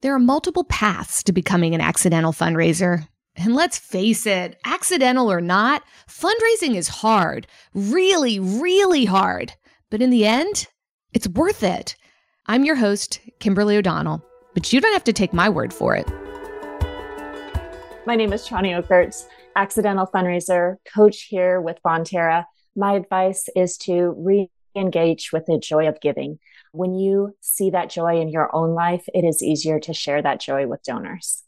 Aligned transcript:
There 0.00 0.14
are 0.14 0.20
multiple 0.20 0.62
paths 0.62 1.24
to 1.24 1.32
becoming 1.32 1.74
an 1.74 1.80
accidental 1.80 2.32
fundraiser. 2.32 3.08
And 3.34 3.56
let's 3.56 3.78
face 3.78 4.26
it, 4.26 4.56
accidental 4.64 5.28
or 5.28 5.40
not, 5.40 5.82
fundraising 6.08 6.76
is 6.76 6.86
hard, 6.86 7.48
really, 7.74 8.38
really 8.38 9.06
hard. 9.06 9.54
But 9.90 10.00
in 10.00 10.10
the 10.10 10.24
end, 10.24 10.68
it's 11.12 11.26
worth 11.26 11.64
it. 11.64 11.96
I'm 12.46 12.64
your 12.64 12.76
host, 12.76 13.18
Kimberly 13.40 13.76
O'Donnell, 13.76 14.24
but 14.54 14.72
you 14.72 14.80
don't 14.80 14.92
have 14.92 15.02
to 15.02 15.12
take 15.12 15.32
my 15.32 15.48
word 15.48 15.74
for 15.74 15.96
it. 15.96 16.08
My 18.06 18.14
name 18.14 18.32
is 18.32 18.46
Chany 18.46 18.80
Ockerts, 18.80 19.26
accidental 19.56 20.06
fundraiser, 20.06 20.76
coach 20.94 21.22
here 21.22 21.60
with 21.60 21.76
Bonterra. 21.84 22.44
My 22.76 22.92
advice 22.92 23.48
is 23.56 23.76
to 23.78 24.14
engage 24.78 25.32
with 25.32 25.46
the 25.46 25.58
joy 25.58 25.88
of 25.88 26.00
giving. 26.00 26.38
When 26.72 26.94
you 26.94 27.36
see 27.40 27.70
that 27.70 27.90
joy 27.90 28.20
in 28.20 28.28
your 28.28 28.54
own 28.54 28.74
life, 28.74 29.04
it 29.14 29.24
is 29.24 29.42
easier 29.42 29.80
to 29.80 29.92
share 29.92 30.22
that 30.22 30.40
joy 30.40 30.66
with 30.66 30.82
donors. 30.82 31.42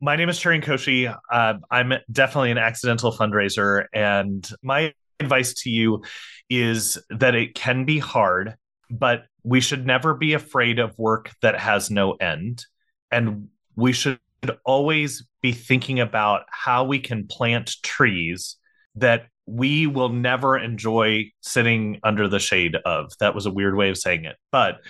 My 0.00 0.16
name 0.16 0.28
is 0.28 0.38
Cherian 0.38 0.62
Koshy. 0.62 1.14
Uh, 1.32 1.54
I'm 1.70 1.94
definitely 2.12 2.50
an 2.50 2.58
accidental 2.58 3.12
fundraiser. 3.12 3.86
And 3.94 4.46
my 4.62 4.92
advice 5.20 5.54
to 5.62 5.70
you 5.70 6.02
is 6.50 6.98
that 7.10 7.34
it 7.34 7.54
can 7.54 7.84
be 7.84 7.98
hard, 7.98 8.56
but 8.90 9.24
we 9.42 9.60
should 9.60 9.86
never 9.86 10.14
be 10.14 10.34
afraid 10.34 10.78
of 10.78 10.98
work 10.98 11.30
that 11.40 11.58
has 11.58 11.90
no 11.90 12.12
end. 12.12 12.64
And 13.10 13.48
we 13.74 13.92
should 13.92 14.18
always 14.64 15.26
be 15.40 15.52
thinking 15.52 16.00
about 16.00 16.42
how 16.50 16.84
we 16.84 16.98
can 16.98 17.26
plant 17.26 17.76
trees 17.82 18.56
that 18.96 19.28
we 19.46 19.86
will 19.86 20.08
never 20.08 20.58
enjoy 20.58 21.30
sitting 21.40 22.00
under 22.02 22.28
the 22.28 22.40
shade 22.40 22.76
of. 22.84 23.12
That 23.20 23.34
was 23.34 23.46
a 23.46 23.50
weird 23.50 23.76
way 23.76 23.90
of 23.90 23.96
saying 23.96 24.24
it. 24.24 24.36
But 24.50 24.80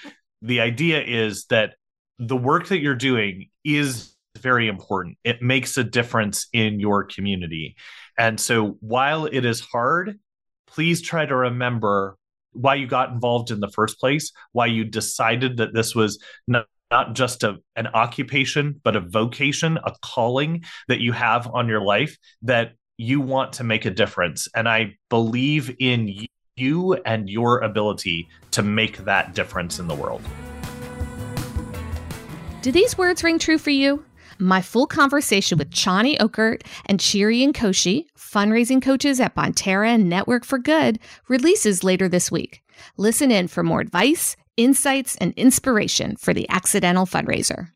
the 0.42 0.60
idea 0.60 1.02
is 1.02 1.44
that 1.46 1.74
the 2.18 2.36
work 2.36 2.68
that 2.68 2.80
you're 2.80 2.94
doing 2.94 3.50
is 3.64 4.14
very 4.38 4.68
important. 4.68 5.18
It 5.24 5.42
makes 5.42 5.76
a 5.76 5.84
difference 5.84 6.46
in 6.52 6.80
your 6.80 7.04
community. 7.04 7.76
And 8.18 8.40
so 8.40 8.76
while 8.80 9.26
it 9.26 9.44
is 9.44 9.60
hard, 9.60 10.18
please 10.66 11.02
try 11.02 11.26
to 11.26 11.36
remember 11.36 12.16
why 12.52 12.76
you 12.76 12.86
got 12.86 13.10
involved 13.10 13.50
in 13.50 13.60
the 13.60 13.68
first 13.68 14.00
place, 14.00 14.32
why 14.52 14.66
you 14.66 14.84
decided 14.84 15.58
that 15.58 15.74
this 15.74 15.94
was 15.94 16.18
not, 16.46 16.66
not 16.90 17.14
just 17.14 17.44
a, 17.44 17.56
an 17.74 17.88
occupation, 17.88 18.80
but 18.82 18.96
a 18.96 19.00
vocation, 19.00 19.78
a 19.84 19.92
calling 20.02 20.64
that 20.88 21.00
you 21.00 21.12
have 21.12 21.46
on 21.52 21.68
your 21.68 21.82
life 21.82 22.16
that 22.42 22.72
you 22.98 23.20
want 23.20 23.52
to 23.54 23.64
make 23.64 23.84
a 23.84 23.90
difference. 23.90 24.48
And 24.54 24.68
I 24.68 24.96
believe 25.08 25.74
in 25.78 26.26
you 26.56 26.94
and 27.04 27.28
your 27.28 27.60
ability 27.60 28.28
to 28.52 28.62
make 28.62 28.98
that 28.98 29.34
difference 29.34 29.78
in 29.78 29.88
the 29.88 29.94
world. 29.94 30.22
Do 32.62 32.72
these 32.72 32.96
words 32.98 33.22
ring 33.22 33.38
true 33.38 33.58
for 33.58 33.70
you? 33.70 34.04
My 34.38 34.60
full 34.60 34.86
conversation 34.86 35.56
with 35.56 35.70
Chany 35.70 36.18
Ockert 36.18 36.62
and 36.86 36.98
Cherian 36.98 37.52
Koshy, 37.52 38.06
fundraising 38.18 38.82
coaches 38.82 39.20
at 39.20 39.34
Bonterra 39.34 39.88
and 39.88 40.08
Network 40.08 40.44
for 40.44 40.58
Good, 40.58 40.98
releases 41.28 41.84
later 41.84 42.08
this 42.08 42.30
week. 42.30 42.62
Listen 42.96 43.30
in 43.30 43.48
for 43.48 43.62
more 43.62 43.80
advice, 43.80 44.36
insights, 44.56 45.16
and 45.16 45.32
inspiration 45.36 46.16
for 46.16 46.34
the 46.34 46.48
accidental 46.50 47.06
fundraiser. 47.06 47.70